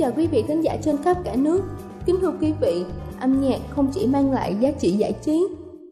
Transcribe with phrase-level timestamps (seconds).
[0.00, 1.60] Chào quý vị khán giả trên khắp cả nước.
[2.06, 2.84] Kính thưa quý vị,
[3.20, 5.46] âm nhạc không chỉ mang lại giá trị giải trí,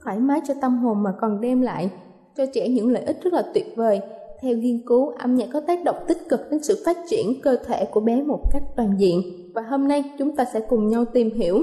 [0.05, 1.91] thoải mái cho tâm hồn mà còn đem lại
[2.37, 4.01] cho trẻ những lợi ích rất là tuyệt vời.
[4.43, 7.57] Theo nghiên cứu, âm nhạc có tác động tích cực đến sự phát triển cơ
[7.67, 9.23] thể của bé một cách toàn diện.
[9.55, 11.63] Và hôm nay chúng ta sẽ cùng nhau tìm hiểu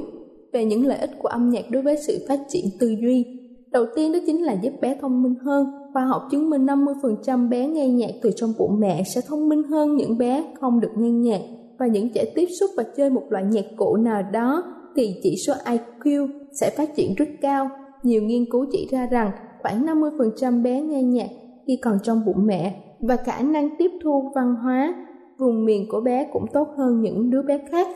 [0.53, 3.25] về những lợi ích của âm nhạc đối với sự phát triển tư duy.
[3.71, 5.65] Đầu tiên đó chính là giúp bé thông minh hơn.
[5.93, 9.63] Khoa học chứng minh 50% bé nghe nhạc từ trong bụng mẹ sẽ thông minh
[9.63, 11.41] hơn những bé không được nghe nhạc
[11.79, 14.63] và những trẻ tiếp xúc và chơi một loại nhạc cụ nào đó,
[14.95, 17.69] thì chỉ số IQ sẽ phát triển rất cao.
[18.03, 19.31] Nhiều nghiên cứu chỉ ra rằng
[19.61, 21.29] khoảng 50% bé nghe nhạc
[21.67, 24.95] khi còn trong bụng mẹ và khả năng tiếp thu văn hóa
[25.37, 27.87] vùng miền của bé cũng tốt hơn những đứa bé khác.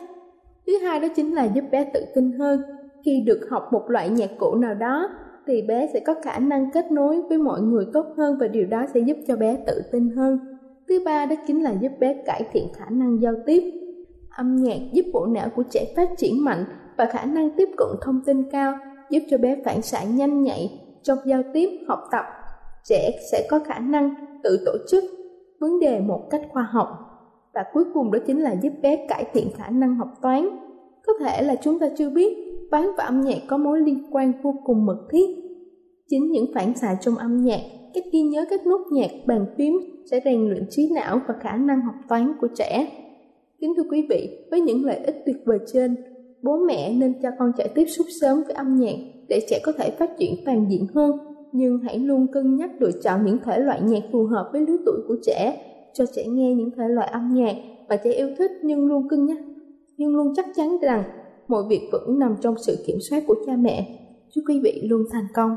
[0.66, 2.60] Thứ hai đó chính là giúp bé tự tin hơn.
[3.04, 5.08] Khi được học một loại nhạc cụ nào đó,
[5.46, 8.66] thì bé sẽ có khả năng kết nối với mọi người tốt hơn và điều
[8.66, 10.38] đó sẽ giúp cho bé tự tin hơn.
[10.90, 13.62] Thứ ba đó chính là giúp bé cải thiện khả năng giao tiếp.
[14.36, 16.64] Âm nhạc giúp bộ não của trẻ phát triển mạnh
[16.98, 18.74] và khả năng tiếp cận thông tin cao,
[19.10, 22.24] giúp cho bé phản xạ nhanh nhạy trong giao tiếp, học tập.
[22.84, 25.04] Trẻ sẽ có khả năng tự tổ chức
[25.60, 26.88] vấn đề một cách khoa học.
[27.54, 30.48] Và cuối cùng đó chính là giúp bé cải thiện khả năng học toán.
[31.06, 32.36] Có thể là chúng ta chưa biết,
[32.70, 35.26] toán và âm nhạc có mối liên quan vô cùng mật thiết.
[36.08, 37.60] Chính những phản xạ trong âm nhạc,
[37.94, 39.74] cách ghi nhớ các nốt nhạc bàn phím
[40.10, 42.92] sẽ rèn luyện trí não và khả năng học toán của trẻ.
[43.60, 45.96] Kính thưa quý vị, với những lợi ích tuyệt vời trên,
[46.42, 48.96] bố mẹ nên cho con trẻ tiếp xúc sớm với âm nhạc
[49.28, 51.12] để trẻ có thể phát triển toàn diện hơn.
[51.52, 54.76] Nhưng hãy luôn cân nhắc lựa chọn những thể loại nhạc phù hợp với lứa
[54.86, 55.56] tuổi của trẻ,
[55.94, 57.56] cho trẻ nghe những thể loại âm nhạc
[57.88, 59.38] mà trẻ yêu thích nhưng luôn cân nhắc,
[59.96, 61.02] nhưng luôn chắc chắn rằng
[61.48, 63.98] mọi việc vẫn nằm trong sự kiểm soát của cha mẹ.
[64.34, 65.56] Chúc quý vị luôn thành công.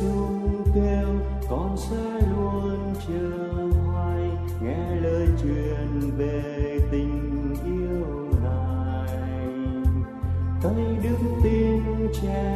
[0.00, 1.08] sung kêu,
[1.50, 4.30] con sẽ luôn chờ hoài.
[4.62, 8.06] Nghe lời truyền về tình yêu
[8.42, 9.18] ngài
[10.62, 11.82] tay đức tin
[12.22, 12.51] trẻ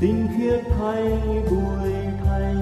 [0.00, 1.18] tinh khiết thay
[1.50, 1.92] bụi
[2.24, 2.54] thay,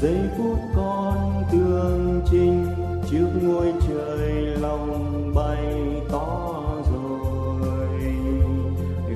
[0.00, 2.66] giây phút con tương trình,
[3.10, 5.74] trước ngôi trời lòng bay
[6.10, 6.62] to
[6.92, 8.00] rồi.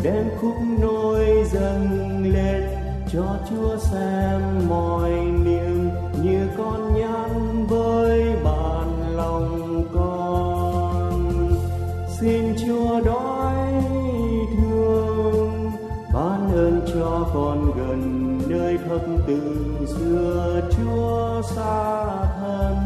[0.03, 2.62] Đem khúc nôi dâng lên
[3.12, 5.11] cho chúa xem mọi
[19.31, 19.41] thập
[19.79, 22.05] từ xưa chúa xa
[22.41, 22.77] thân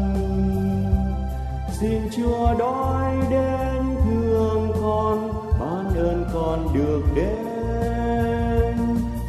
[1.79, 8.77] xin chúa đói đến thương con, ban ơn con được đến.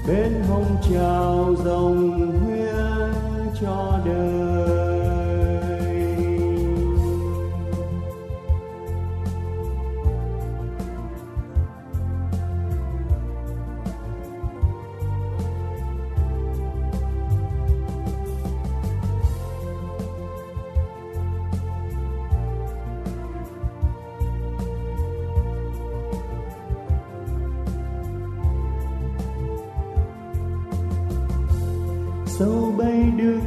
[0.09, 2.11] Bên hồng trào dòng
[2.45, 3.13] huyên
[3.61, 4.36] cho đời.
[32.39, 33.41] Sâu bay đức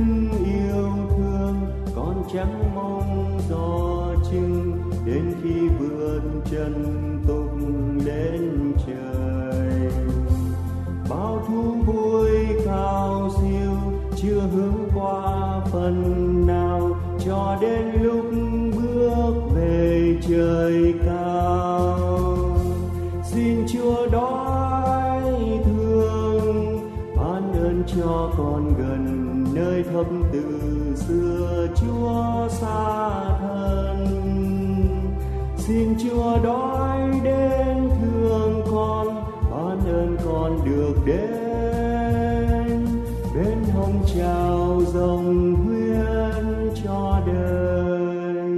[0.46, 1.56] yêu thương
[1.96, 7.09] con chẳng mong gió chừng đến khi vươn chân.
[27.80, 30.44] Ban cho con gần nơi thấp từ
[30.96, 33.10] xưa chúa xa
[33.40, 34.06] thân.
[35.58, 39.08] Xin chúa đói đến thương con,
[39.52, 42.86] ban ơn con được đến.
[43.36, 48.52] Bên hồng trào dòng huyên cho đời.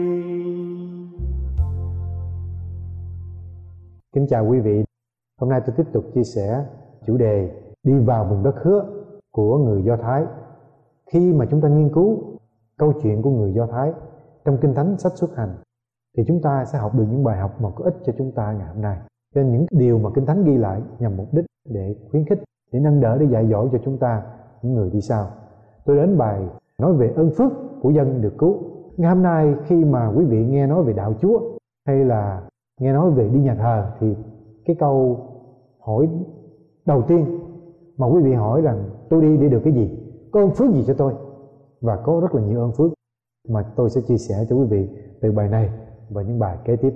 [4.14, 4.84] Kính chào quý vị.
[5.40, 6.66] Hôm nay tôi tiếp tục chia sẻ
[7.08, 7.50] chủ đề
[7.84, 9.00] đi vào vùng đất hứa
[9.31, 10.25] của người Do Thái.
[11.12, 12.18] Khi mà chúng ta nghiên cứu
[12.78, 13.94] câu chuyện của người Do Thái
[14.45, 15.56] trong Kinh Thánh sách xuất hành
[16.18, 18.54] thì chúng ta sẽ học được những bài học mà có ích cho chúng ta
[18.54, 18.98] ngày hôm nay.
[19.36, 22.39] Cho nên những điều mà Kinh Thánh ghi lại nhằm mục đích để khuyến khích,
[22.72, 24.24] để nâng đỡ, để dạy dỗ cho chúng ta
[24.62, 25.28] những người đi sau.
[25.86, 26.48] Tôi đến bài
[26.80, 27.51] nói về ơn phước
[27.81, 28.57] của dân được cứu.
[28.98, 31.39] Ngày hôm nay khi mà quý vị nghe nói về đạo Chúa
[31.88, 32.42] hay là
[32.80, 34.16] nghe nói về đi nhà thờ thì
[34.66, 35.19] cái câu
[35.80, 36.10] hỏi
[36.86, 37.39] đầu tiên
[37.98, 40.00] mà quý vị hỏi rằng tôi đi để được cái gì?
[40.31, 41.13] Có ơn phước gì cho tôi?
[41.81, 42.92] Và có rất là nhiều ơn phước
[43.50, 44.90] mà tôi sẽ chia sẻ cho quý vị
[45.22, 45.69] từ bài này
[46.10, 46.94] và những bài kế tiếp.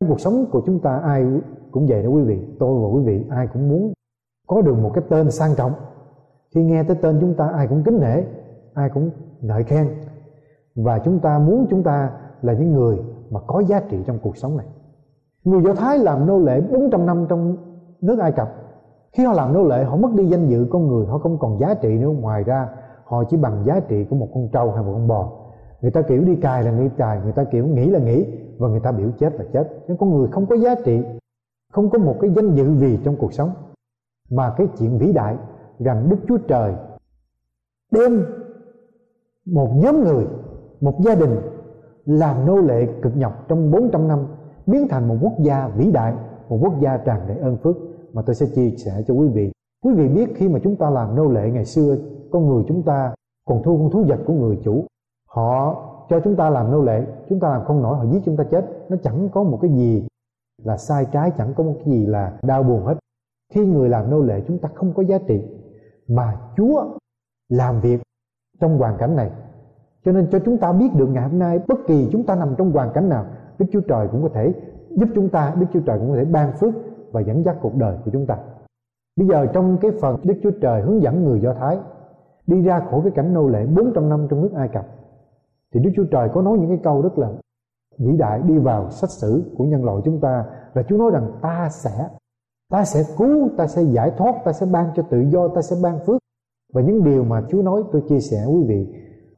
[0.00, 1.24] Trong cuộc sống của chúng ta ai
[1.70, 2.38] cũng vậy đó quý vị.
[2.58, 3.92] Tôi và quý vị ai cũng muốn
[4.46, 5.72] có được một cái tên sang trọng.
[6.54, 8.22] Khi nghe tới tên chúng ta, ai cũng kính nể,
[8.74, 9.10] ai cũng
[9.40, 9.88] ngợi khen.
[10.74, 12.10] Và chúng ta muốn chúng ta
[12.42, 12.98] là những người
[13.30, 14.66] mà có giá trị trong cuộc sống này.
[15.44, 17.56] Người Do Thái làm nô lệ 400 năm trong
[18.00, 18.65] nước Ai Cập.
[19.16, 21.60] Khi họ làm nô lệ, họ mất đi danh dự con người, Họ không còn
[21.60, 22.08] giá trị nữa.
[22.08, 22.68] Ngoài ra,
[23.04, 25.32] họ chỉ bằng giá trị của một con trâu hay một con bò.
[25.80, 28.26] Người ta kiểu đi cài là đi cài, Người ta kiểu nghĩ là nghĩ,
[28.58, 29.68] Và người ta biểu chết là chết.
[29.88, 31.02] Nhưng con người không có giá trị,
[31.72, 33.50] Không có một cái danh dự gì trong cuộc sống.
[34.30, 35.36] Mà cái chuyện vĩ đại
[35.78, 36.74] Rằng Đức Chúa Trời
[37.90, 38.24] Đem
[39.46, 40.26] một nhóm người,
[40.80, 41.36] Một gia đình
[42.04, 44.18] Làm nô lệ cực nhọc trong 400 năm,
[44.66, 46.14] biến thành một quốc gia vĩ đại,
[46.48, 47.76] một quốc gia tràn đầy ơn phước
[48.16, 49.52] mà tôi sẽ chia sẻ cho quý vị.
[49.84, 51.96] Quý vị biết khi mà chúng ta làm nô lệ ngày xưa,
[52.30, 53.14] con người chúng ta
[53.48, 54.84] còn thua con thú vật của người chủ.
[55.28, 58.36] Họ cho chúng ta làm nô lệ, chúng ta làm không nổi, họ giết chúng
[58.36, 58.64] ta chết.
[58.88, 60.06] Nó chẳng có một cái gì
[60.64, 62.94] là sai trái, chẳng có một cái gì là đau buồn hết.
[63.54, 65.42] Khi người làm nô lệ, chúng ta không có giá trị,
[66.08, 66.84] mà chúa
[67.48, 68.02] làm việc
[68.60, 69.30] trong hoàn cảnh này.
[70.04, 72.54] Cho nên cho chúng ta biết được ngày hôm nay, bất kỳ chúng ta nằm
[72.58, 73.26] trong hoàn cảnh nào,
[73.58, 74.54] Đức Chúa Trời cũng có thể
[74.90, 76.74] giúp chúng ta, Đức Chúa Trời cũng có thể ban phước
[77.12, 78.38] và dẫn dắt cuộc đời của chúng ta.
[79.16, 81.78] Bây giờ trong cái phần Đức Chúa Trời hướng dẫn người Do Thái
[82.46, 84.86] đi ra khỏi cái cảnh nô lệ 400 năm trong nước Ai Cập,
[85.74, 87.28] thì Đức Chúa Trời có nói những cái câu rất là
[87.98, 90.44] vĩ đại đi vào sách sử của nhân loại chúng ta
[90.74, 92.08] là Chúa nói rằng ta sẽ
[92.70, 95.76] ta sẽ cứu, ta sẽ giải thoát, ta sẽ ban cho tự do, ta sẽ
[95.82, 96.22] ban phước.
[96.72, 98.86] Và những điều mà Chúa nói tôi chia sẻ quý vị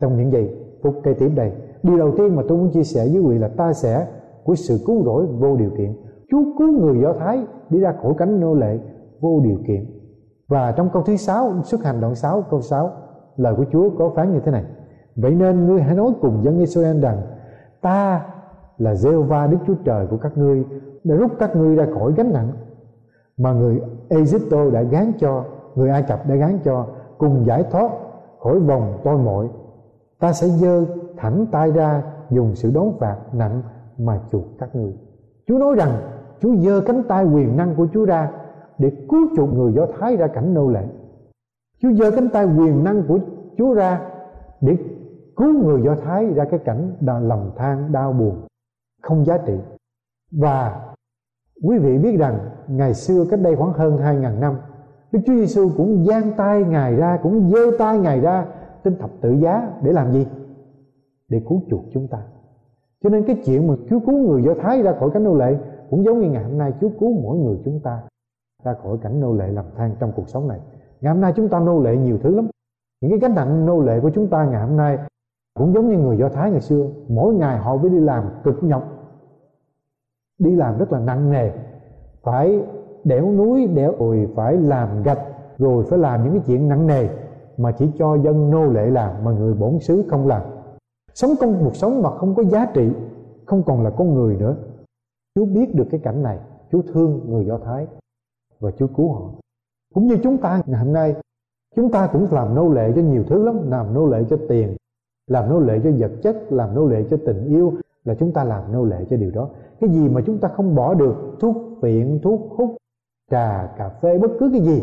[0.00, 1.52] trong những giây phút kế tiếp đây.
[1.82, 4.06] Điều đầu tiên mà tôi muốn chia sẻ với quý vị là ta sẽ
[4.44, 5.96] của sự cứu rỗi vô điều kiện.
[6.30, 8.78] Chúa cứu người Do Thái đi ra khỏi cánh nô lệ
[9.20, 9.84] vô điều kiện.
[10.48, 12.90] Và trong câu thứ sáu, xuất hành đoạn 6 câu 6
[13.36, 14.64] lời của Chúa có phán như thế này.
[15.16, 17.22] Vậy nên ngươi hãy nói cùng dân Israel rằng,
[17.80, 18.26] ta
[18.78, 20.64] là Jehovah Đức Chúa Trời của các ngươi,
[21.04, 22.52] đã rút các ngươi ra khỏi gánh nặng
[23.38, 25.44] mà người Egypto đã gán cho,
[25.74, 26.86] người Ai Cập đã gán cho,
[27.18, 27.90] cùng giải thoát
[28.38, 29.48] khỏi vòng tôi mọi
[30.18, 30.84] ta sẽ dơ
[31.16, 33.62] thẳng tay ra dùng sự đón phạt nặng
[33.98, 34.92] mà chuộc các ngươi.
[35.46, 35.92] Chúa nói rằng
[36.40, 38.30] Chúa giơ cánh tay quyền năng của Chúa ra
[38.78, 40.84] để cứu chuộc người Do Thái ra cảnh nô lệ.
[41.82, 43.18] Chúa giơ cánh tay quyền năng của
[43.58, 44.00] Chúa ra
[44.60, 44.76] để
[45.36, 48.46] cứu người Do Thái ra cái cảnh lầm than, đau buồn,
[49.02, 49.58] không giá trị.
[50.32, 50.80] Và
[51.62, 54.54] quý vị biết rằng ngày xưa cách đây khoảng hơn 2.000 năm,
[55.12, 58.46] Đức Chúa Giêsu cũng giang tay Ngài ra, Cũng giơ tay Ngài ra
[58.84, 60.26] Trên thập tự giá để làm gì?
[61.28, 62.18] Để cứu chuộc chúng ta
[63.02, 65.56] Cho nên cái chuyện mà Chúa cứu người Do Thái ra khỏi cảnh nô lệ
[65.90, 68.02] cũng giống như ngày hôm nay, Chúa cứu mỗi người chúng ta.
[68.64, 70.60] Ra khỏi cảnh nô lệ lầm than trong cuộc sống này.
[71.00, 72.48] Ngày hôm nay chúng ta nô lệ nhiều thứ lắm.
[73.00, 74.98] Những cái gánh nặng nô lệ của chúng ta ngày hôm nay
[75.58, 76.86] Cũng giống như người Do Thái ngày xưa.
[77.08, 78.82] Mỗi ngày họ phải đi làm cực nhọc.
[80.38, 81.50] Đi làm rất là nặng nề.
[82.22, 82.62] Phải
[83.04, 85.18] đẽo núi đẽo ồi phải làm gạch,
[85.58, 87.08] rồi phải làm những cái chuyện nặng nề
[87.56, 90.42] mà chỉ cho dân nô lệ làm mà người bổn xứ không làm.
[91.14, 92.90] Sống trong cuộc sống mà không có giá trị,
[93.46, 94.56] không còn là con người nữa.
[95.34, 96.38] Chúa biết được cái cảnh này.
[96.72, 97.86] Chúa thương người Do Thái
[98.60, 99.30] và Chúa cứu họ.
[99.94, 101.14] Cũng như chúng ta ngày hôm nay
[101.76, 103.70] chúng ta cũng làm nô lệ cho nhiều thứ lắm.
[103.70, 104.76] Làm nô lệ cho tiền
[105.28, 107.72] làm nô lệ cho vật chất làm nô lệ cho tình yêu
[108.04, 109.48] là chúng ta làm nô lệ cho điều đó.
[109.80, 111.36] Cái gì mà chúng ta không bỏ được?
[111.40, 112.76] Thuốc viện, thuốc hút
[113.30, 114.82] trà cà phê bất cứ cái gì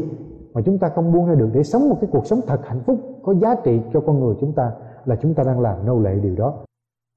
[0.53, 2.79] mà chúng ta không buông ra được để sống một cái cuộc sống thật hạnh
[2.85, 4.71] phúc có giá trị cho con người chúng ta
[5.05, 6.53] là chúng ta đang làm nô lệ điều đó.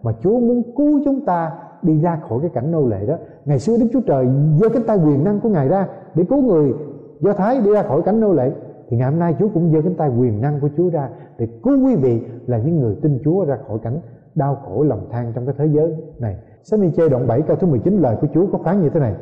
[0.02, 3.58] Mà Chúa muốn cứu chúng ta đi ra khỏi cái cảnh nô lệ đó ngày
[3.58, 4.26] xưa Đức Chúa Trời
[4.60, 6.74] giơ cánh tay quyền năng của Ngài ra để cứu người
[7.20, 8.52] Do Thái đi ra khỏi cảnh nô lệ
[8.88, 11.08] thì ngày hôm nay Chúa cũng giơ cánh tay quyền năng của Chúa ra
[11.38, 14.00] để cứu quý vị là những người tin Chúa ra khỏi cảnh
[14.38, 16.36] đau khổ, lòng than trong cái thế giới này.
[16.62, 19.00] Sách Mi Chê đoạn 7 câu thứ 19 lời của Chúa có phán như thế
[19.00, 19.14] này.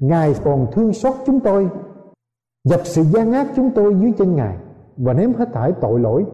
[0.00, 1.68] Ngài còn thương xót chúng tôi,
[2.64, 4.56] Dập sự gian ác chúng tôi dưới chân Ngài,
[4.96, 6.24] Và ném hết thải tội lỗi,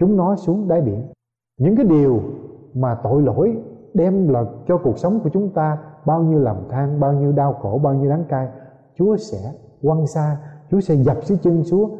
[0.00, 1.02] Chúng nó xuống đáy biển
[1.58, 2.20] Những cái điều
[2.74, 3.56] mà tội lỗi
[3.94, 7.52] Đem là cho cuộc sống của chúng ta Bao nhiêu lầm than, bao nhiêu đau
[7.52, 8.48] khổ Bao nhiêu đắng cay
[8.94, 10.36] Chúa sẽ quăng xa
[10.70, 11.98] Chúa sẽ dập dưới chân xuống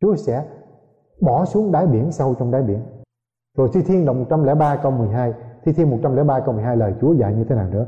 [0.00, 0.44] Chúa sẽ
[1.20, 2.80] bỏ xuống đáy biển sâu trong đáy biển.
[3.56, 5.32] Rồi Thi Thiên động 103 câu 12
[5.64, 7.86] Thi Thiên 103 câu 12 lời Chúa dạy như thế nào nữa?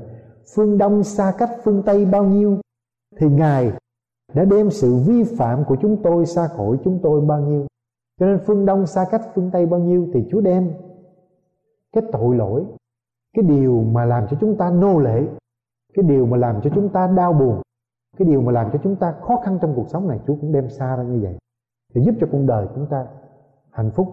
[0.55, 2.59] Phương Đông xa cách phương Tây bao nhiêu
[3.21, 3.73] thì Ngài
[4.35, 7.67] đã đem sự vi phạm của chúng tôi xa khỏi chúng tôi bao nhiêu.
[8.21, 10.73] Cho nên phương Đông xa cách phương Tây bao nhiêu thì Chúa đem
[11.93, 12.65] cái tội lỗi
[13.37, 15.23] cái điều mà làm cho chúng ta nô lệ,
[15.95, 17.63] cái điều mà làm cho chúng ta đau buồn,
[18.19, 20.53] cái điều mà làm cho chúng ta khó khăn trong cuộc sống này, Chúa cũng
[20.53, 21.37] đem xa ra như vậy.
[21.95, 23.07] Để giúp cho cuộc đời chúng ta
[23.71, 24.09] hạnh phúc.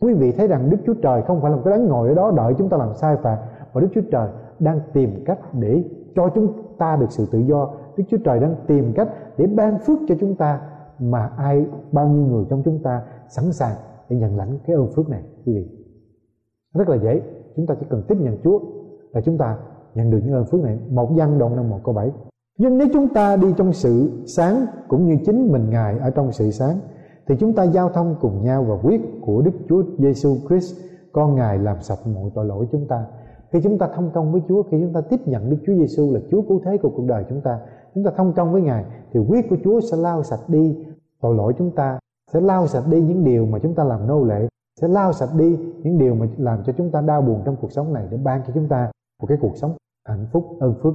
[0.00, 2.14] Quý vị thấy rằng Đức Chúa Trời không phải là một cái đáng ngồi ở
[2.14, 3.38] đó đợi chúng ta làm sai phạm,
[3.74, 4.28] mà Đức Chúa Trời
[4.58, 7.74] đang tìm cách để cho chúng ta được sự tự do.
[7.96, 10.60] Đức Chúa Trời đang tìm cách để ban phước cho chúng ta,
[10.98, 13.76] mà ai, bao nhiêu người trong chúng ta sẵn sàng
[14.08, 15.68] để nhận lãnh cái ơn phước này, quý vị.
[16.74, 17.22] Rất là dễ
[17.56, 18.60] chúng ta chỉ cần tiếp nhận Chúa
[19.12, 19.56] là chúng ta
[19.94, 20.78] nhận được những ơn phước này.
[20.90, 22.10] Một dân đoạn năm một câu bảy.
[22.58, 26.32] Nhưng nếu chúng ta đi trong sự sáng cũng như chính mình, Ngài ở trong
[26.32, 26.78] sự sáng,
[27.26, 30.76] thì chúng ta giao thông cùng nhau và quyết của Đức Chúa Giêsu Christ,
[31.12, 33.06] con Ngài làm sạch mọi tội lỗi chúng ta.
[33.52, 36.14] Khi chúng ta thông công với Chúa, khi chúng ta tiếp nhận Đức Chúa Giêsu
[36.14, 37.58] là Chúa cứu thế của cuộc đời chúng ta
[37.94, 40.76] chúng ta thông công với Ngài, thì quyết của Chúa sẽ lau sạch đi
[41.20, 41.98] tội lỗi chúng ta,
[42.32, 44.48] sẽ lau sạch đi những điều mà chúng ta làm nô lệ
[44.82, 47.72] sẽ lao sạch đi những điều mà làm cho chúng ta đau buồn trong cuộc
[47.72, 49.72] sống này, để ban cho chúng ta một cái cuộc sống
[50.08, 50.94] hạnh phúc ơn phước.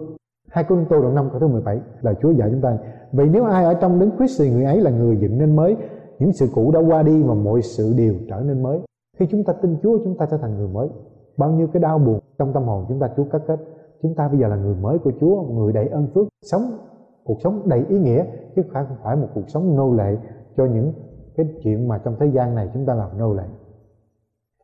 [0.49, 2.77] Hai Cô Tô đoạn 5 câu thứ 17 là Chúa dạy chúng ta
[3.11, 5.75] vậy nếu ai ở trong đấng Christ thì người ấy là người dựng nên mới.
[6.19, 8.79] Những sự cũ đã qua đi mà mọi sự đều trở nên mới.
[9.17, 10.89] Khi chúng ta tin Chúa, chúng ta sẽ thành người mới.
[11.37, 13.59] Bao nhiêu cái đau buồn trong tâm hồn chúng ta, Chúa cắt kết
[14.01, 16.77] chúng ta bây giờ là người mới của Chúa, người đầy ơn phước, sống
[17.23, 18.25] cuộc sống đầy ý nghĩa,
[18.55, 20.17] chứ không phải một cuộc sống nô lệ
[20.57, 20.93] cho những
[21.37, 23.43] cái chuyện mà trong thế gian này chúng ta làm nô lệ.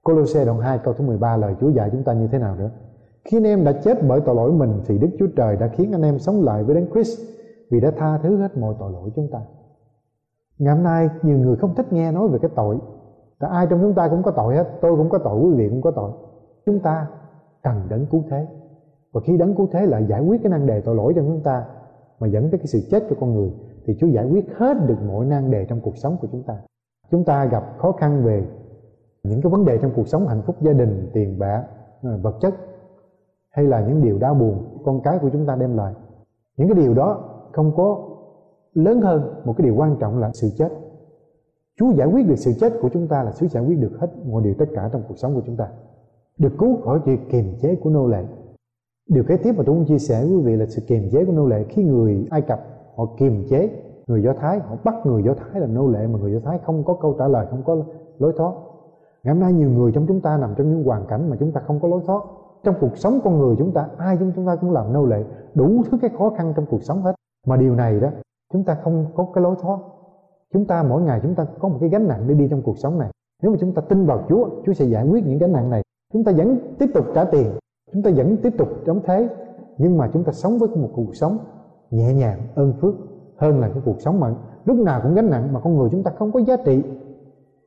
[0.03, 2.69] Colosse đoạn 2 câu thứ 13 lời Chúa dạy chúng ta như thế nào nữa?
[3.25, 5.91] Khi anh em đã chết bởi tội lỗi mình, thì Đức Chúa Trời đã khiến
[5.91, 7.19] anh em sống lại với Đấng Christ,
[7.71, 9.39] vì đã tha thứ hết mọi tội lỗi chúng ta.
[10.59, 12.77] Ngày hôm nay, nhiều người không thích nghe nói về cái tội.
[13.39, 15.69] Tại ai trong chúng ta cũng có tội hết, tôi cũng có tội, quý vị
[15.69, 16.11] cũng có tội.
[16.65, 17.07] Chúng ta
[17.63, 18.47] cần đấng cứu thế.
[19.13, 21.41] Và khi đấng cứu thế lại giải quyết cái nan đề tội lỗi cho chúng
[21.43, 21.65] ta,
[22.19, 23.51] mà dẫn tới cái sự chết cho con người,
[23.85, 26.53] thì Chúa giải quyết hết được mọi nan đề trong cuộc sống của chúng ta.
[27.11, 28.45] Chúng ta gặp khó khăn về
[29.23, 31.63] những cái vấn đề trong cuộc sống hạnh phúc gia đình, tiền bạc
[32.01, 32.53] ờ, vật chất,
[33.49, 35.93] hay là những điều đau buồn con cái của chúng ta đem lại.
[36.57, 38.09] Những cái điều đó không có
[38.73, 40.69] lớn hơn một cái điều quan trọng là sự chết.
[41.79, 44.07] Chúa giải quyết được sự chết của chúng ta là Chúa giải quyết được hết
[44.25, 45.67] mọi điều tất cả trong cuộc sống của chúng ta.
[46.37, 48.23] Được cứu khỏi việc kiềm chế của nô lệ.
[49.09, 51.25] Điều kế tiếp mà tôi muốn chia sẻ với quý vị là sự kiềm chế
[51.25, 51.65] của nô lệ.
[51.69, 52.59] Khi người Ai Cập
[52.95, 53.69] họ kiềm chế
[54.07, 56.59] người Do Thái, họ bắt người Do Thái là nô lệ mà người Do Thái
[56.65, 57.77] không có câu trả lời, không có
[58.19, 58.53] lối thoát
[59.23, 61.51] ngày hôm nay nhiều người trong chúng ta nằm trong những hoàn cảnh mà chúng
[61.51, 62.23] ta không có lối thoát.
[62.63, 65.23] Trong cuộc sống con người chúng ta, ai trong chúng ta cũng làm nô lệ,
[65.53, 67.15] đủ thứ cái khó khăn trong cuộc sống hết.
[67.47, 68.09] Mà điều này đó,
[68.53, 69.79] chúng ta không có cái lối thoát.
[70.53, 72.77] Chúng ta mỗi ngày chúng ta có một cái gánh nặng để đi trong cuộc
[72.77, 73.09] sống này.
[73.41, 75.81] Nếu mà chúng ta tin vào Chúa Chúa sẽ giải quyết những gánh nặng này.
[76.13, 77.51] Chúng ta vẫn tiếp tục trả tiền,
[77.93, 79.29] chúng ta vẫn tiếp tục đóng thế,
[79.77, 81.37] nhưng mà chúng ta sống với một cuộc sống
[81.91, 82.95] nhẹ nhàng, ơn phước
[83.37, 84.33] hơn là cái cuộc sống mà
[84.65, 86.83] lúc nào cũng gánh nặng mà con người chúng ta không có giá trị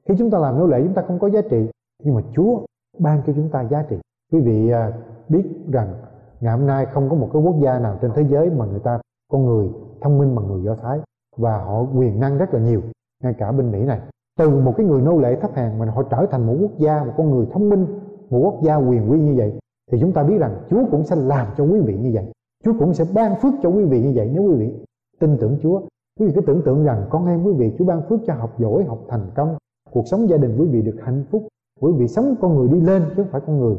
[0.09, 1.69] khi chúng ta làm nô lệ, chúng ta không có giá trị.
[2.05, 2.61] Nhưng mà Chúa
[2.99, 3.97] ban cho chúng ta giá trị.
[4.33, 4.93] Quý vị à,
[5.29, 5.95] biết rằng
[6.41, 8.81] ngày hôm nay không có một cái quốc gia nào trên thế giới mà người
[8.81, 8.99] ta,
[9.33, 9.69] con người
[10.01, 10.99] thông minh bằng người Do Thái.
[11.37, 12.81] Và họ quyền năng rất là nhiều,
[13.23, 14.01] ngay cả bên Mỹ này.
[14.39, 17.05] Từ một cái người nô lệ thấp hèn mà họ trở thành một quốc gia,
[17.05, 17.87] một con người thông minh,
[18.31, 19.59] một quốc gia quyền quy như vậy,
[19.93, 22.33] thì chúng ta biết rằng Chúa cũng sẽ làm cho quý vị như vậy.
[22.65, 24.31] Chúa cũng sẽ ban phước cho quý vị như vậy.
[24.33, 24.85] Nếu quý vị
[25.21, 25.81] tin tưởng Chúa,
[26.21, 28.59] quý vị cứ tưởng tượng rằng con em quý vị Chúa ban phước cho học
[28.59, 29.57] giỏi, học thành công
[29.97, 31.43] cuộc sống gia đình quý vị được hạnh phúc.
[31.81, 33.77] Quý vị sống con người đi lên chứ không phải con người.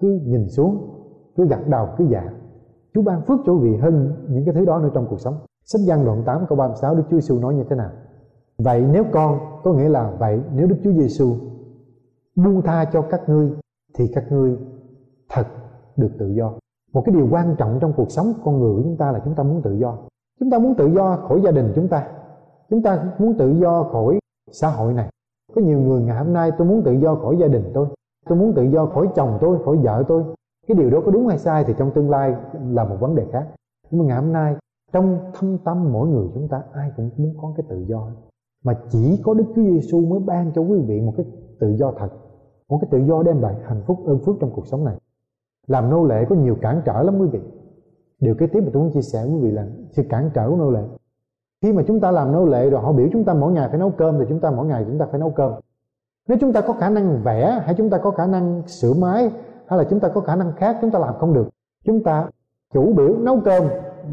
[0.00, 0.88] Cứ nhìn xuống,
[1.36, 2.32] cứ gật đầu, cứ dạ
[2.94, 5.34] Chúa ban phước cho quý vị hơn những cái thứ đó nữa trong cuộc sống.
[5.64, 7.90] Sách văn đoạn 8 câu 36 Đức Chúa Giêsu nói như thế nào?
[8.58, 11.34] Vậy nếu con, có nghĩa là vậy, nếu Đức Chúa Giêsu
[12.36, 13.50] buông tha cho các ngươi,
[13.94, 14.56] thì các ngươi
[15.28, 15.46] thật
[15.96, 16.52] được tự do.
[16.92, 19.34] Một cái điều quan trọng trong cuộc sống con người của chúng ta là chúng
[19.34, 19.98] ta muốn tự do.
[20.40, 22.08] Chúng ta muốn tự do khỏi gia đình chúng ta.
[22.70, 24.18] Chúng ta muốn tự do khỏi
[24.52, 25.10] xã hội này
[25.54, 27.86] có nhiều người ngày hôm nay tôi muốn tự do khỏi gia đình tôi
[28.28, 30.24] tôi muốn tự do khỏi chồng tôi, khỏi vợ tôi.
[30.66, 32.34] Cái điều đó có đúng hay sai thì trong tương lai
[32.68, 33.46] là một vấn đề khác.
[33.90, 34.56] Nhưng mà ngày hôm nay,
[34.92, 38.08] trong thâm tâm mỗi người chúng ta, ai cũng muốn có cái tự do.
[38.64, 41.26] Mà chỉ có Đức Chúa Giêsu mới ban cho quý vị một cái
[41.60, 42.08] tự do thật,
[42.68, 44.96] một cái tự do đem lại hạnh phúc, ơn phước trong cuộc sống này.
[45.66, 47.40] Làm nô lệ có nhiều cản trở lắm quý vị.
[48.20, 50.50] Điều kế tiếp mà tôi muốn chia sẻ với quý vị là sự cản trở
[50.50, 50.82] của nô lệ
[51.64, 53.78] khi mà chúng ta làm nô lệ rồi, họ biểu chúng ta mỗi ngày phải
[53.78, 55.52] nấu cơm thì chúng ta mỗi ngày chúng ta phải nấu cơm.
[56.28, 59.30] Nếu chúng ta có khả năng vẽ, hay chúng ta có khả năng sửa máy,
[59.66, 61.48] hay là chúng ta có khả năng khác, chúng ta làm không được.
[61.84, 62.28] Chúng ta
[62.74, 63.64] chủ biểu nấu cơm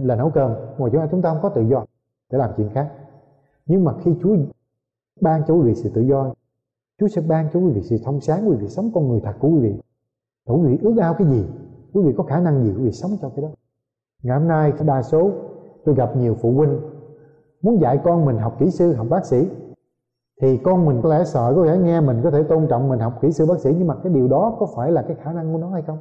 [0.01, 1.85] là nấu cơm ngoài chúng ta chúng ta không có tự do
[2.31, 2.91] để làm chuyện khác.
[3.65, 4.35] Nhưng mà khi Chúa
[5.21, 6.33] ban cho quý vị sự tự do,
[6.99, 9.33] Chúa sẽ ban cho quý vị sự thông sáng, quý vị sống con người thật
[9.39, 9.73] của quý vị.
[10.47, 11.45] Và quý vị ước ao cái gì?
[11.93, 12.73] Quý vị có khả năng gì?
[12.77, 13.49] Quý vị sống cho cái đó.
[14.23, 15.31] Ngày hôm nay, đa số,
[15.85, 16.79] tôi gặp nhiều phụ huynh
[17.61, 19.47] muốn dạy con mình học kỹ sư, học bác sĩ,
[20.41, 22.99] thì con mình có lẽ sợ, có thể nghe mình có thể tôn trọng mình
[22.99, 25.33] học kỹ sư, bác sĩ, nhưng mà cái điều đó có phải là cái khả
[25.33, 25.97] năng của nó hay không?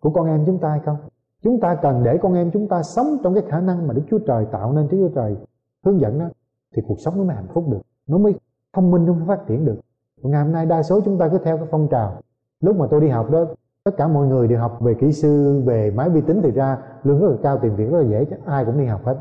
[0.00, 0.96] Của con em chúng ta hay không?
[1.42, 4.02] Chúng ta cần để con em chúng ta sống trong cái khả năng mà Đức
[4.10, 5.36] Chúa Trời tạo nên, Đức Chúa Trời
[5.84, 6.26] hướng dẫn đó,
[6.74, 8.34] thì cuộc sống nó mới hạnh phúc được, nó mới
[8.72, 9.76] thông minh, nó mới phát triển được.
[10.22, 12.12] Ngày hôm nay, đa số chúng ta cứ theo cái phong trào.
[12.60, 13.44] Lúc mà tôi đi học đó,
[13.84, 16.78] tất cả mọi người đều học về kỹ sư, về máy vi tính, thì ra
[17.04, 19.16] lương rất là cao tiền việc rất là dễ, chứ ai cũng đi học hết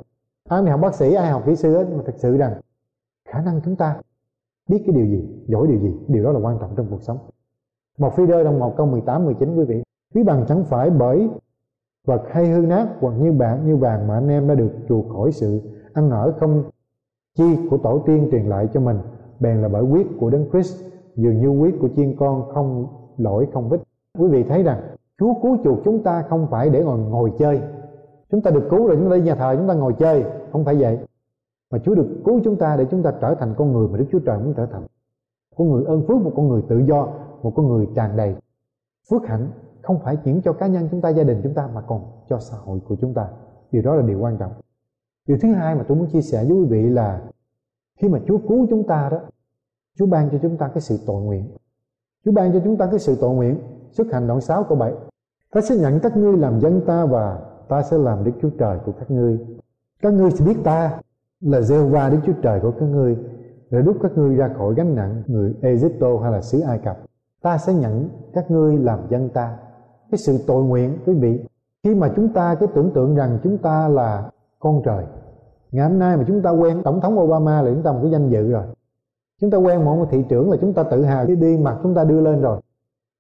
[0.48, 2.54] ai đi học bác sĩ ai học kỹ sư ấy, nhưng mà thật sự rằng
[3.30, 4.02] khả năng chúng ta
[4.70, 7.18] biết cái điều gì giỏi điều gì điều đó là quan trọng trong cuộc sống.
[7.98, 9.84] Một phi đơ đồng một câu 18 19 quý vị
[10.16, 11.30] quý bằng chẳng phải bởi
[12.06, 15.10] vật hay hư nát hoặc như bạn như vàng mà anh em đã được chuộc
[15.10, 15.62] khỏi sự
[15.94, 16.64] ăn ở không
[17.38, 19.00] chi của tổ tiên truyền lại cho mình.
[19.40, 20.84] Bèn là bởi quyết của đấng Christ
[21.16, 23.82] dường như quyết của chiên con không lỗi không vít
[24.18, 24.82] quý vị thấy rằng
[25.20, 27.62] Chúa cứu chuộc chúng ta không phải để ngồi ngồi chơi
[28.32, 30.26] chúng ta được cứu rồi chúng ta đi nhà thờ, chúng ta ngồi chơi.
[30.52, 31.00] Không phải vậy.
[31.72, 34.06] Mà Chúa được cứu chúng ta để chúng ta trở thành con người mà Đức
[34.12, 34.84] Chúa Trời muốn trở thành.
[35.56, 37.08] Con người ơn phước, một con người tự do,
[37.42, 38.36] một con người tràn đầy
[39.10, 39.52] phước hạnh.
[39.82, 42.40] Không phải chỉ cho cá nhân chúng ta, gia đình chúng ta, mà còn cho
[42.40, 43.28] xã hội của chúng ta.
[43.72, 44.52] Điều đó là điều quan trọng.
[45.28, 47.22] Điều thứ hai mà tôi muốn chia sẻ với quý vị là
[48.00, 49.20] khi mà Chúa cứu chúng ta đó,
[49.98, 51.48] Chúa ban cho chúng ta cái sự tội nguyện.
[52.26, 53.60] Chúa ban cho chúng ta cái sự tội nguyện
[53.92, 54.94] xuất hành đoạn 6 câu 7
[55.52, 58.78] Ta sẽ nhận các ngươi làm dân ta và ta sẽ làm Đức Chúa Trời
[58.86, 59.40] của các ngươi.
[60.02, 61.00] Các ngươi sẽ biết ta
[61.42, 63.18] là giê va Đức Chúa Trời của các ngươi.
[63.72, 66.98] Để đúc các ngươi ra khỏi gánh nặng người Egypto hay là xứ Ai Cập
[67.42, 69.58] ta sẽ nhận các ngươi làm dân ta.
[70.12, 71.40] Cái sự tội nguyện quý vị
[71.84, 75.06] khi mà chúng ta cứ tưởng tượng rằng chúng ta là con trời
[75.72, 78.12] ngày hôm nay mà chúng ta quen tổng thống Obama là chúng ta một cái
[78.12, 78.64] danh dự rồi.
[79.42, 81.96] Chúng ta quen một thị trưởng là chúng ta tự hào cái đi mặt chúng
[81.96, 82.62] ta đưa lên rồi.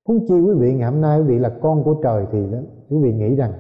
[0.07, 2.57] Huống chi quý vị ngày hôm nay quý vị là con của trời thì đó,
[2.89, 3.51] quý vị nghĩ rằng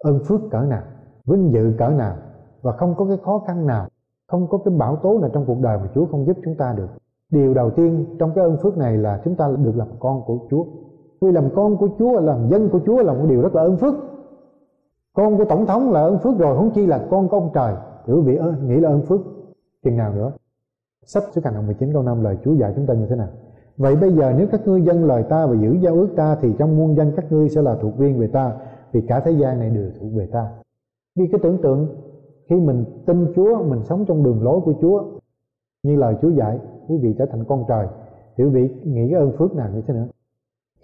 [0.00, 0.82] ơn phước cỡ nào
[1.26, 2.16] vinh dự cỡ nào
[2.62, 3.86] và không có cái khó khăn nào
[4.30, 6.74] không có cái bão tố nào trong cuộc đời mà Chúa không giúp chúng ta
[6.76, 6.88] được.
[7.30, 10.38] Điều đầu tiên trong cái ơn phước này là chúng ta được làm con của
[10.50, 10.64] Chúa.
[11.20, 13.76] Vì làm con của Chúa làm dân của Chúa là một điều rất là ơn
[13.76, 13.94] phước.
[15.14, 17.74] Con của tổng thống là ơn phước rồi không chi là con của ông trời.
[18.06, 19.20] Thì quý vị ơi, nghĩ là ơn phước.
[19.84, 20.32] Chừng nào nữa?
[21.04, 23.28] Sách số hành động 19 câu 5 lời Chúa dạy chúng ta như thế nào?
[23.76, 26.54] Vậy bây giờ nếu các ngươi dân lời ta và giữ giao ước ta thì
[26.58, 28.52] trong muôn dân các ngươi sẽ là thuộc riêng về ta
[28.92, 30.48] vì cả thế gian này đều thuộc về ta.
[31.16, 31.88] Vì cái tưởng tượng,
[32.48, 35.04] khi mình tin Chúa, mình sống trong đường lối của Chúa,
[35.82, 37.86] như lời Chúa dạy, quý vị trở thành con trời.
[38.36, 40.06] Thì quý vị nghĩ ơn phước nào như thế nữa?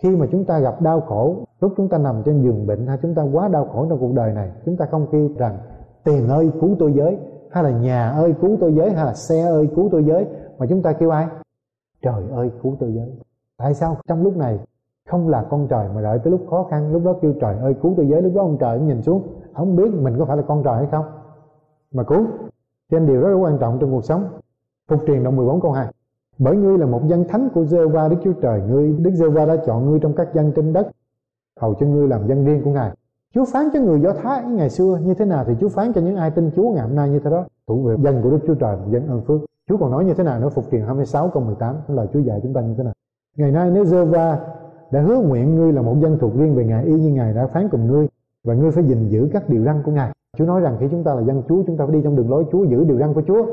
[0.02, 2.98] Khi mà chúng ta gặp đau khổ, lúc chúng ta nằm trên giường bệnh hay
[3.02, 5.58] chúng ta quá đau khổ trong cuộc đời này, chúng ta không kêu rằng,
[6.04, 7.18] tiền ơi, cứu tôi giới
[7.50, 10.26] hay là, nhà ơi, cứu tôi giới hay là, xe ơi, cứu tôi giới
[10.58, 11.26] mà chúng ta kêu ai?
[12.02, 13.10] Trời ơi, cứu tôi giới
[13.58, 14.58] tại sao trong lúc này
[15.06, 17.74] không là con trời mà đợi tới lúc khó khăn, lúc đó kêu trời ơi,
[17.82, 19.22] cứu tôi giới lúc đó ông trời nhìn xuống,
[19.54, 21.04] không biết mình có phải là con trời hay không.
[21.92, 22.26] Mà cứu.
[22.90, 24.24] Cho nên điều rất là quan trọng trong cuộc sống.
[24.88, 25.86] Phục truyền động 14 câu 2
[26.38, 29.28] bởi ngươi là một dân thánh của giê va đức chúa trời ngươi, đức giê
[29.28, 30.88] va đã chọn ngươi trong các dân trên đất.
[31.60, 32.90] Hầu cho ngươi làm dân riêng của ngài.
[33.34, 36.00] Chúa phán cho người do thái ngày xưa như thế nào thì chúa phán cho
[36.00, 37.44] những ai tin chúa ngày hôm nay như thế đó.
[37.68, 39.40] Thủ về dân của đức chúa trời một dân ơn phước.
[39.68, 40.48] Chúa còn nói như thế nào nữa?
[40.48, 42.92] Phục truyền 26 câu 18 là chúa dạy chúng ta như thế nào?
[43.36, 44.38] Ngày nay nếu giê va
[44.90, 47.46] đã hứa nguyện ngươi là một dân thuộc riêng về ngài, y như ngài đã
[47.46, 48.08] phán cùng ngươi,
[48.44, 50.10] và ngươi phải gìn giữ các điều răn của ngài.
[50.38, 52.30] Chúa nói rằng khi chúng ta là dân chúa, chúng ta phải đi trong đường
[52.30, 53.46] lối chúa, giữ điều răn của chúa.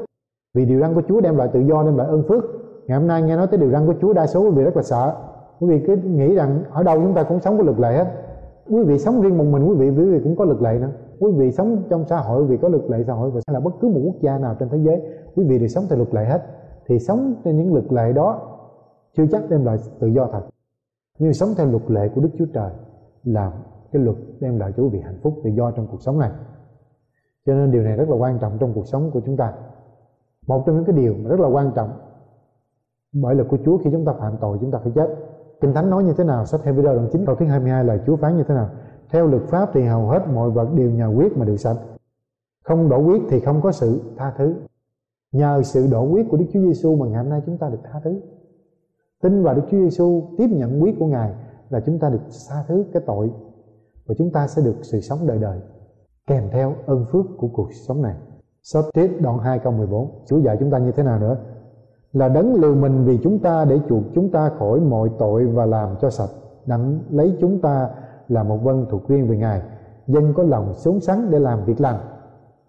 [0.54, 2.44] Vì điều răn của chúa đem lại tự do, đem lại ơn phước.
[2.88, 4.78] Ngày hôm nay nghe nói tới điều răn của Chúa, đa số quý vị rất
[4.78, 5.16] là sợ.
[5.60, 8.08] Quý vị cứ nghĩ rằng, ở đâu chúng ta cũng sống có luật lệ hết?
[8.70, 10.90] Quý vị sống riêng một mình, quý vị quý vị cũng có luật lệ nữa.
[11.20, 13.60] Quý vị sống trong xã hội, quý vị có luật lệ xã hội, và là
[13.60, 15.02] bất cứ một quốc gia nào trên thế giới,
[15.36, 16.42] quý vị đều sống theo luật lệ hết.
[16.88, 18.42] Thì sống theo những luật lệ đó
[19.18, 20.42] chưa chắc đem lại tự do thật
[21.20, 22.72] nhưng sống theo luật lệ của Đức Chúa Trời
[23.24, 23.52] là
[23.92, 26.32] cái luật đem lại cho quý vị hạnh phúc tự do trong cuộc sống này.
[27.46, 29.54] Cho nên điều này rất là quan trọng trong cuộc sống của chúng ta.
[30.48, 31.90] Một trong những cái điều mà rất là quan trọng
[33.14, 35.16] bởi lực của Chúa khi chúng ta phạm tội, chúng ta phải chết.
[35.62, 36.46] Kinh Thánh nói như thế nào?
[36.46, 38.70] Sách Hebrew video đoạn 9 câu thứ 22 là Chúa phán như thế nào?
[39.12, 41.78] Theo luật pháp thì hầu hết mọi vật đều nhờ quyết mà được sạch
[42.64, 44.56] không đổ quyết thì không có sự tha thứ.
[45.32, 47.80] Nhờ sự đổ quyết của Đức Chúa Giêsu mà ngày hôm nay chúng ta được
[47.84, 48.22] tha thứ
[49.24, 51.32] tin vào Đức Chúa Giêsu tiếp nhận quyết của Ngài
[51.70, 53.32] là chúng ta được tha thứ cái tội
[54.06, 55.60] và chúng ta sẽ được sự sống đời đời
[56.28, 58.16] kèm theo ơn phước của cuộc sống này.
[58.64, 61.38] Sách tiết đoạn 2 câu 14 Chúa dạy chúng ta như thế nào nữa?
[62.14, 65.66] Là đấng liều mình vì chúng ta để chuộc chúng ta khỏi mọi tội và
[65.66, 66.30] làm cho sạch
[66.66, 67.90] đặng lấy chúng ta
[68.28, 69.62] là một vân thuộc riêng về ngài,
[70.08, 72.00] dân có lòng sống sắn để làm việc lành.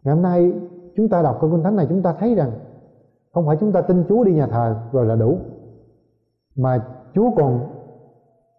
[0.04, 0.52] Ngày hôm nay,
[0.96, 2.50] chúng ta đọc câu kinh thánh này, chúng ta thấy rằng
[3.34, 5.38] không phải chúng ta tin Chúa đi nhà thờ rồi là đủ
[6.56, 7.60] mà Chúa còn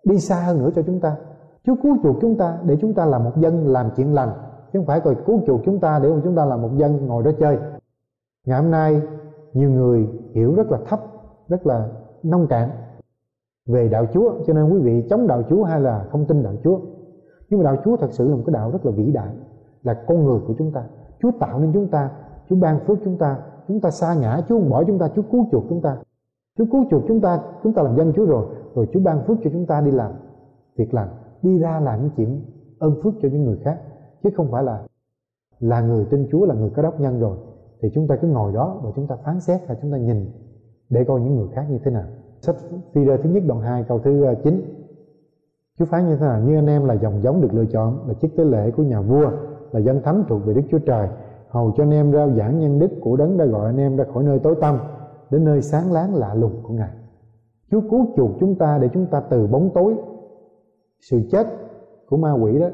[0.04, 1.16] đi xa hơn nữa cho chúng ta.
[1.66, 4.30] Chúa cứu chuộc chúng ta để chúng ta là một dân làm chuyện lành.
[4.74, 7.24] Chứ không phải rồi cứu chuộc chúng ta để chúng ta là một dân ngồi
[7.24, 7.58] đó chơi.
[8.46, 9.02] Ngày hôm nay,
[9.54, 11.00] nhiều người hiểu rất là thấp,
[11.48, 11.90] rất là
[12.24, 12.70] nông cạn
[13.68, 14.34] về đạo Chúa.
[14.48, 16.80] Cho nên quý vị chống đạo Chúa hay là không tin đạo Chúa?
[17.50, 19.34] Nhưng mà đạo Chúa thật sự là một cái đạo rất là vĩ đại,
[19.84, 20.84] là con người của chúng ta.
[21.22, 22.10] Chúa tạo nên chúng ta,
[22.50, 25.22] Chúa ban phước chúng ta chúng ta xa ngã, Chúa không bỏ chúng ta, Chúa
[25.32, 25.98] cứu chuộc chúng ta.
[26.58, 28.46] Chúa cứu chuộc chúng ta chúng ta làm dân Chúa rồi.
[28.76, 30.12] Rồi Chúa ban phước cho chúng ta đi làm
[30.76, 31.08] việc làm,
[31.42, 32.42] đi ra làm những chuyện
[32.80, 33.82] ơn phước cho những người khác.
[34.24, 34.86] Chứ không phải là
[35.60, 37.38] là người tin Chúa, là người có đốc nhân rồi.
[37.82, 40.26] Thì chúng ta cứ ngồi đó và chúng ta phán xét và chúng ta nhìn
[40.90, 42.06] để coi những người khác như thế nào.
[42.42, 42.56] Sách
[42.94, 44.62] phi rơ thứ nhất đoạn 2 câu thứ ờ, 9
[45.80, 46.42] Chúa phán như thế nào?
[46.42, 49.02] Như anh em là dòng giống được lựa chọn, là chức tế lễ của nhà
[49.02, 49.32] vua,
[49.72, 51.08] là dân thánh thuộc về Đức Chúa Trời.
[51.50, 54.06] Hầu cho anh em rao giảng nhân đức của đấng đã gọi anh em ra
[54.14, 54.80] khỏi nơi tối tăm
[55.30, 56.92] đến nơi sáng láng lạ lùng của Ngài.
[57.72, 59.96] Chúa cứu chuộc chúng ta để chúng ta từ bóng tối.
[61.00, 61.48] Sự chết
[62.10, 62.68] của ma quỷ đó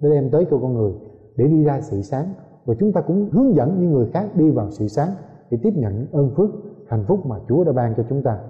[0.00, 0.92] để đem tới cho con người
[1.36, 2.26] để đi ra sự sáng.
[2.64, 5.10] Và chúng ta cũng hướng dẫn những người khác đi vào sự sáng
[5.50, 6.50] để tiếp nhận ơn phước,
[6.86, 8.40] hạnh phúc mà Chúa đã ban cho chúng ta.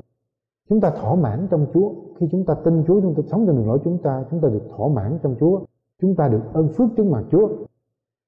[0.68, 1.92] Chúng ta thỏa mãn trong Chúa.
[2.18, 4.48] Khi chúng ta tin Chúa, chúng ta sống trong đường lối chúng ta chúng ta
[4.48, 5.60] được thỏa mãn trong Chúa.
[6.00, 7.48] Chúng ta được ơn phước trước mặt Chúa.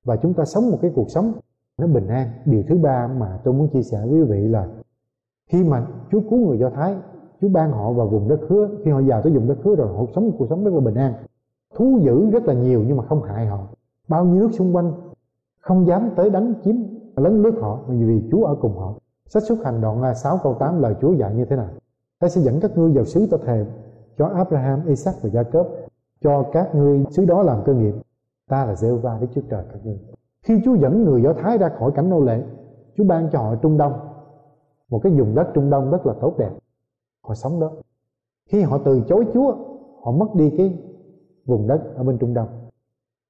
[0.05, 1.33] Và chúng ta sống một cái cuộc sống
[1.79, 2.29] nó bình an.
[2.45, 4.69] Điều thứ ba mà tôi muốn chia sẻ với quý vị là
[5.51, 6.97] khi mà Chúa cứu người Do Thái
[7.41, 8.69] Chúa ban họ vào vùng đất hứa.
[8.85, 10.81] Khi họ vào tới vùng đất hứa rồi họ sống một cuộc sống rất là
[10.81, 11.13] bình an.
[11.75, 13.59] Thú dữ rất là nhiều nhưng mà không hại họ.
[14.09, 14.93] Bao nhiêu nước xung quanh
[15.61, 16.75] không dám tới đánh chiếm
[17.17, 18.95] lấn lướt họ vì Chúa ở cùng họ.
[19.27, 21.69] Sách xuất hành đoạn 6 câu 8 lời Chúa dạy như thế nào?
[22.19, 23.67] Ta sẽ dẫn các ngươi vào xứ ta thề
[24.19, 25.65] cho Abraham, Isaac và Jacob
[26.21, 27.95] cho các ngươi xứ đó làm cơ nghiệp.
[28.49, 29.99] Ta là giê va Đức Chúa Trời các ngươi.
[30.43, 32.43] Khi Chúa dẫn người Do Thái ra khỏi cảnh nô lệ
[32.97, 33.93] Chúa ban cho họ Trung Đông
[34.91, 36.51] một cái vùng đất Trung Đông rất là tốt đẹp.
[37.23, 37.71] Họ sống đó.
[38.49, 39.55] Khi họ từ chối Chúa,
[40.03, 40.79] họ mất đi cái
[41.47, 42.49] vùng đất ở bên Trung Đông.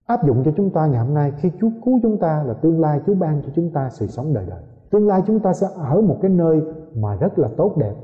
[0.06, 2.80] Áp dụng cho chúng ta ngày hôm nay, khi Chúa cứu chúng ta là tương
[2.80, 4.62] lai Chúa ban cho chúng ta sự sống đời đời.
[4.90, 6.62] Tương lai chúng ta sẽ ở một cái nơi
[6.94, 7.94] mà rất là tốt đẹp,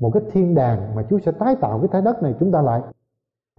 [0.00, 2.62] một cái thiên đàng mà Chúa sẽ tái tạo cái thái đất này chúng ta
[2.62, 2.82] lại.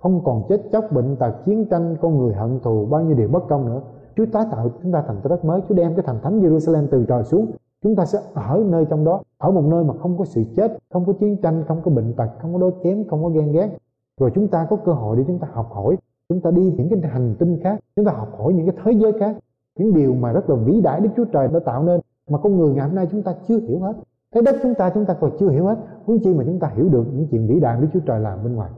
[0.02, 3.28] Không còn chết chóc, bệnh tật, chiến tranh, con người hận thù, bao nhiêu điều
[3.28, 3.82] bất công nữa.
[4.16, 7.06] Chúa tái tạo chúng ta thành đất mới, Chúa đem cái thành thánh Jerusalem từ
[7.08, 7.52] trời xuống
[7.86, 10.78] chúng ta sẽ ở nơi trong đó, ở một nơi mà không có sự chết,
[10.90, 13.52] không có chiến tranh, không có bệnh tật, không có đói kém, không có ghen
[13.52, 13.78] ghét.
[14.20, 15.98] Rồi chúng ta có cơ hội để chúng ta học hỏi,
[16.30, 18.92] chúng ta đi những cái hành tinh khác, chúng ta học hỏi những cái thế
[18.92, 19.38] giới khác.
[19.80, 22.58] Những điều mà rất là vĩ đại Đức Chúa Trời đã tạo nên, mà con
[22.58, 23.94] người ngày hôm nay chúng ta chưa hiểu hết.
[24.32, 25.78] Cái đất chúng ta chúng ta còn chưa hiểu hết.
[26.06, 28.44] Huống chi mà chúng ta hiểu được những chuyện vĩ đại Đức Chúa Trời làm
[28.44, 28.72] bên ngoài.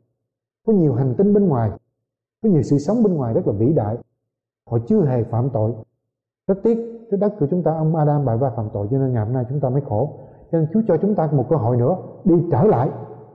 [0.68, 1.72] Có nhiều hành tinh bên ngoài,
[2.44, 3.98] có nhiều sự sống bên ngoài rất là vĩ đại.
[4.70, 5.72] Họ chưa hề phạm tội.
[6.48, 9.14] Rất tiếc cái đất của chúng ta, ông Adam bại va phạm tội cho nên
[9.14, 10.10] ngày hôm nay chúng ta mới khổ.
[10.52, 12.90] Cho nên Chúa cho chúng ta một cơ hội nữa, đi trở lại.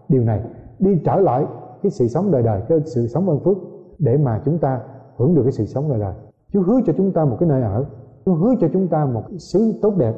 [0.08, 0.40] Điều này,
[0.78, 1.46] đi trở lại
[1.82, 3.56] cái sự sống đời đời, cái sự sống ơn phước
[3.98, 4.80] để mà chúng ta
[5.16, 6.14] hưởng được cái sự sống đời đời.
[6.52, 7.84] Chúa hứa cho chúng ta một cái nơi ở.
[8.24, 10.14] Chúa hứa cho chúng ta một xứ tốt đẹp.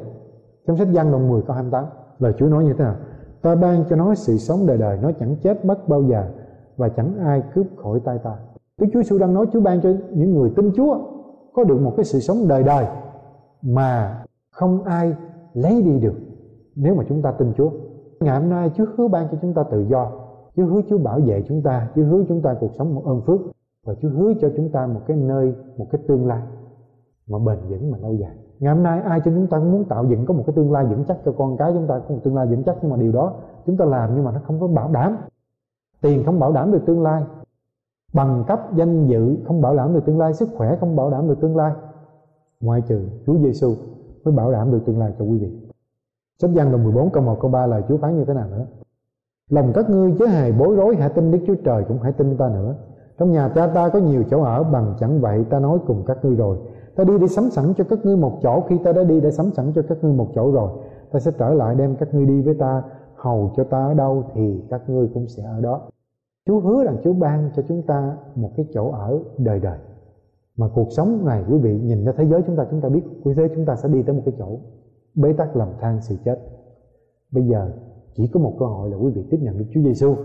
[0.67, 1.85] Trong sách Giăng đoạn 10 câu 28
[2.19, 2.95] lời Chúa nói như thế nào?
[3.41, 6.23] Ta ban cho nó sự sống đời đời, nó chẳng chết mất bao giờ
[6.77, 8.35] và chẳng ai cướp khỏi tay ta.
[8.79, 10.97] Đức Chúa Giêsu đang nói, Chúa ban cho những người tin Chúa
[11.53, 12.85] có được một cái sự sống đời đời
[13.65, 15.15] mà không ai
[15.53, 16.15] lấy đi được
[16.75, 17.69] nếu mà chúng ta tin Chúa.
[18.19, 20.11] Ngày hôm nay Chúa hứa ban cho chúng ta tự do,
[20.55, 23.21] Chúa hứa Chúa bảo vệ chúng ta, Chúa hứa chúng ta cuộc sống một ơn
[23.21, 23.39] phước.
[23.85, 26.41] Và Chúa hứa cho chúng ta một cái nơi, một cái tương lai
[27.27, 28.35] mà bền vững mà lâu dài.
[28.59, 30.71] Ngày hôm nay ai cho chúng ta cũng muốn tạo dựng có một cái tương
[30.71, 32.77] lai vững chắc cho con cái chúng ta có một tương lai vững chắc.
[32.81, 33.33] Nhưng mà điều đó
[33.65, 35.17] chúng ta làm nhưng mà nó không có bảo đảm.
[36.01, 37.23] Tiền không bảo đảm được tương lai,
[38.13, 41.27] bằng cấp danh dự không bảo đảm được tương lai, sức khỏe không bảo đảm
[41.27, 41.71] được tương lai
[42.61, 43.75] ngoại trừ Chúa Giêsu
[44.23, 45.51] mới bảo đảm được tương lai cho quý vị.
[46.41, 48.65] Sách Giăng đoạn 14 câu 1 câu 3 lời Chúa phán như thế nào nữa?
[49.49, 52.37] Lòng các ngươi chớ hề bối rối, hãy tin Đức Chúa Trời cũng hãy tin
[52.37, 52.75] ta nữa.
[53.17, 56.25] Trong nhà cha ta có nhiều chỗ ở, bằng chẳng vậy ta nói cùng các
[56.25, 56.57] ngươi rồi.
[56.95, 59.31] Ta đi để sắm sẵn cho các ngươi một chỗ, khi ta đã đi để
[59.31, 60.69] sắm sẵn cho các ngươi một chỗ rồi.
[61.11, 62.83] Ta sẽ trở lại đem các ngươi đi với ta
[63.15, 65.81] hầu cho ta ở đâu thì các ngươi cũng sẽ ở đó.
[66.45, 69.77] Chúa hứa rằng Chúa ban cho chúng ta một cái chỗ ở đời đời
[70.57, 73.01] mà cuộc sống này, quý vị nhìn ra thế giới chúng ta chúng ta biết
[73.25, 74.59] thế giới chúng ta sẽ đi tới một cái chỗ
[75.15, 76.39] bế tắc lầm than sự chết.
[77.31, 77.71] Bây giờ
[78.15, 80.15] chỉ có một cơ hội là quý vị tiếp nhận được Chúa Giêsu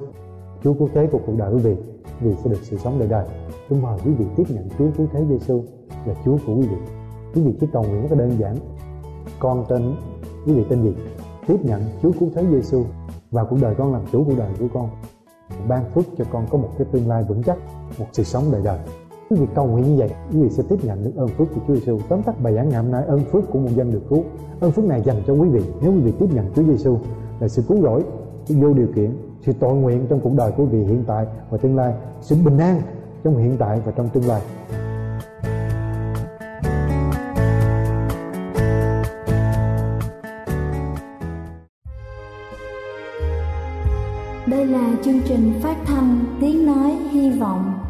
[0.62, 1.76] Chúa cứu thế của cuộc đời quý vị,
[2.20, 3.26] vì sẽ được sự sống đời đời.
[3.68, 5.62] Tôi mời quý vị tiếp nhận Chúa cứu thế Giêsu
[6.06, 6.76] là Chúa của quý vị.
[7.34, 8.56] Quý vị chỉ cầu nguyện rất là đơn giản.
[9.40, 9.82] Con tên,
[10.46, 10.94] quý vị tên gì?
[11.46, 12.84] Tiếp nhận Chúa cứu thế Giêsu
[13.30, 14.88] và cuộc đời con, làm chủ cuộc đời của con.
[15.68, 17.58] Ban phước cho con có một cái tương lai vững chắc,
[17.98, 18.78] một sự sống đời đời.
[19.30, 21.60] Quý vị cầu nguyện như vậy, quý vị sẽ tiếp nhận được ơn phước của
[21.68, 21.98] Chúa Giêsu.
[22.08, 24.24] Tóm tắt bài giảng ngày hôm nay ơn phước của một dân được cứu.
[24.60, 26.98] Ơn phước này dành cho quý vị nếu quý vị tiếp nhận Chúa Giêsu
[27.40, 28.02] là sự cứu rỗi
[28.48, 31.58] vô điều kiện, sự tội nguyện trong cuộc đời của quý vị hiện tại và
[31.58, 32.80] tương lai, sự bình an
[33.24, 34.40] trong hiện tại và trong tương lai.
[44.46, 47.89] Đây là chương trình phát thanh Tiếng Nói Hy Vọng